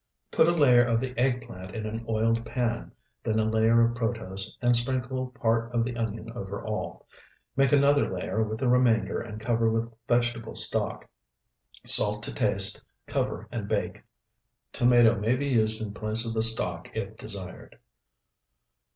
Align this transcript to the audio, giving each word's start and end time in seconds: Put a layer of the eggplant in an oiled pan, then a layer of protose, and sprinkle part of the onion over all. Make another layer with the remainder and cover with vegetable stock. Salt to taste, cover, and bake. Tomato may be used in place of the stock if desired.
Put 0.31 0.47
a 0.47 0.51
layer 0.53 0.83
of 0.83 0.99
the 0.99 1.15
eggplant 1.15 1.75
in 1.75 1.85
an 1.85 2.03
oiled 2.09 2.43
pan, 2.43 2.91
then 3.23 3.37
a 3.37 3.45
layer 3.45 3.85
of 3.85 3.93
protose, 3.95 4.57
and 4.59 4.75
sprinkle 4.75 5.27
part 5.27 5.71
of 5.75 5.83
the 5.85 5.95
onion 5.95 6.31
over 6.33 6.65
all. 6.65 7.05
Make 7.55 7.71
another 7.71 8.11
layer 8.11 8.41
with 8.41 8.57
the 8.57 8.67
remainder 8.67 9.21
and 9.21 9.39
cover 9.39 9.69
with 9.69 9.93
vegetable 10.07 10.55
stock. 10.55 11.07
Salt 11.85 12.23
to 12.23 12.33
taste, 12.33 12.81
cover, 13.05 13.47
and 13.51 13.67
bake. 13.67 14.01
Tomato 14.73 15.19
may 15.19 15.35
be 15.35 15.45
used 15.45 15.79
in 15.83 15.93
place 15.93 16.25
of 16.25 16.33
the 16.33 16.41
stock 16.41 16.89
if 16.97 17.15
desired. 17.15 17.77